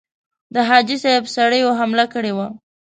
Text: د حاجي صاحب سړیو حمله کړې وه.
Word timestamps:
د 0.53 0.55
حاجي 0.67 0.97
صاحب 1.03 1.25
سړیو 1.35 1.77
حمله 1.79 2.05
کړې 2.13 2.31
وه. 2.37 2.47